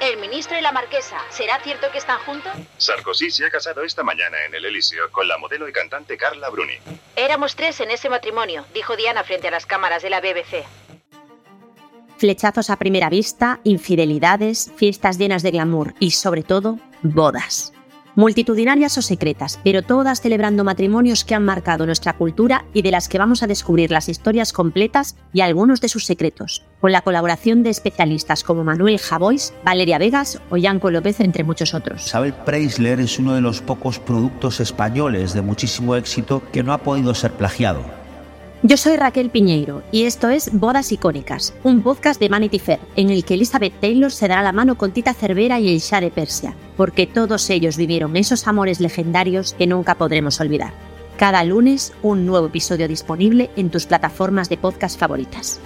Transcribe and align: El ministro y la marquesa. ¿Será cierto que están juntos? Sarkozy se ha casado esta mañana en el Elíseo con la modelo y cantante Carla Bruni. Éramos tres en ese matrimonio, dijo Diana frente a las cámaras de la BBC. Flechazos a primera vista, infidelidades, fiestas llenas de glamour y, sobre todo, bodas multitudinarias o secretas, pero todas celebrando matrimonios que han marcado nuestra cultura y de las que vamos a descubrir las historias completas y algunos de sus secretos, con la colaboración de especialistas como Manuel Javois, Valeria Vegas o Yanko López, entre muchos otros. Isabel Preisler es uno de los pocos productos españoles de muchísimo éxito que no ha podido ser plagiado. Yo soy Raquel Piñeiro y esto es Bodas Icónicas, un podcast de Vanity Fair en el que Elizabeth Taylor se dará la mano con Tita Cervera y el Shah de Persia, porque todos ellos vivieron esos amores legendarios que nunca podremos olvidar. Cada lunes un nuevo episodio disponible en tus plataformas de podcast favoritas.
El 0.00 0.18
ministro 0.18 0.58
y 0.58 0.60
la 0.60 0.70
marquesa. 0.70 1.16
¿Será 1.30 1.60
cierto 1.62 1.90
que 1.90 1.98
están 1.98 2.18
juntos? 2.20 2.52
Sarkozy 2.76 3.30
se 3.30 3.46
ha 3.46 3.50
casado 3.50 3.82
esta 3.82 4.02
mañana 4.02 4.36
en 4.46 4.54
el 4.54 4.64
Elíseo 4.66 5.10
con 5.10 5.26
la 5.28 5.38
modelo 5.38 5.66
y 5.66 5.72
cantante 5.72 6.16
Carla 6.16 6.50
Bruni. 6.50 6.74
Éramos 7.16 7.56
tres 7.56 7.80
en 7.80 7.90
ese 7.90 8.10
matrimonio, 8.10 8.66
dijo 8.74 8.96
Diana 8.96 9.24
frente 9.24 9.48
a 9.48 9.50
las 9.50 9.64
cámaras 9.64 10.02
de 10.02 10.10
la 10.10 10.20
BBC. 10.20 10.64
Flechazos 12.18 12.68
a 12.68 12.76
primera 12.76 13.08
vista, 13.08 13.60
infidelidades, 13.64 14.72
fiestas 14.76 15.16
llenas 15.16 15.42
de 15.42 15.52
glamour 15.52 15.94
y, 16.00 16.10
sobre 16.10 16.42
todo, 16.42 16.78
bodas 17.02 17.72
multitudinarias 18.20 18.98
o 18.98 19.02
secretas, 19.02 19.58
pero 19.64 19.80
todas 19.80 20.20
celebrando 20.20 20.62
matrimonios 20.62 21.24
que 21.24 21.34
han 21.34 21.42
marcado 21.42 21.86
nuestra 21.86 22.12
cultura 22.12 22.66
y 22.74 22.82
de 22.82 22.90
las 22.90 23.08
que 23.08 23.16
vamos 23.16 23.42
a 23.42 23.46
descubrir 23.46 23.90
las 23.90 24.10
historias 24.10 24.52
completas 24.52 25.16
y 25.32 25.40
algunos 25.40 25.80
de 25.80 25.88
sus 25.88 26.04
secretos, 26.04 26.62
con 26.82 26.92
la 26.92 27.00
colaboración 27.00 27.62
de 27.62 27.70
especialistas 27.70 28.44
como 28.44 28.62
Manuel 28.62 28.98
Javois, 28.98 29.54
Valeria 29.64 29.96
Vegas 29.96 30.38
o 30.50 30.58
Yanko 30.58 30.90
López, 30.90 31.18
entre 31.20 31.44
muchos 31.44 31.72
otros. 31.72 32.04
Isabel 32.04 32.34
Preisler 32.34 33.00
es 33.00 33.18
uno 33.18 33.34
de 33.34 33.40
los 33.40 33.62
pocos 33.62 33.98
productos 33.98 34.60
españoles 34.60 35.32
de 35.32 35.40
muchísimo 35.40 35.96
éxito 35.96 36.42
que 36.52 36.62
no 36.62 36.74
ha 36.74 36.78
podido 36.78 37.14
ser 37.14 37.32
plagiado. 37.32 37.99
Yo 38.62 38.76
soy 38.76 38.96
Raquel 38.96 39.30
Piñeiro 39.30 39.82
y 39.90 40.02
esto 40.02 40.28
es 40.28 40.50
Bodas 40.52 40.92
Icónicas, 40.92 41.54
un 41.64 41.80
podcast 41.80 42.20
de 42.20 42.28
Vanity 42.28 42.58
Fair 42.58 42.78
en 42.94 43.08
el 43.08 43.24
que 43.24 43.32
Elizabeth 43.32 43.72
Taylor 43.80 44.12
se 44.12 44.28
dará 44.28 44.42
la 44.42 44.52
mano 44.52 44.76
con 44.76 44.92
Tita 44.92 45.14
Cervera 45.14 45.58
y 45.58 45.72
el 45.72 45.80
Shah 45.80 46.02
de 46.02 46.10
Persia, 46.10 46.54
porque 46.76 47.06
todos 47.06 47.48
ellos 47.48 47.78
vivieron 47.78 48.18
esos 48.18 48.46
amores 48.46 48.78
legendarios 48.78 49.54
que 49.54 49.66
nunca 49.66 49.94
podremos 49.94 50.42
olvidar. 50.42 50.74
Cada 51.16 51.42
lunes 51.42 51.94
un 52.02 52.26
nuevo 52.26 52.48
episodio 52.48 52.86
disponible 52.86 53.48
en 53.56 53.70
tus 53.70 53.86
plataformas 53.86 54.50
de 54.50 54.58
podcast 54.58 55.00
favoritas. 55.00 55.58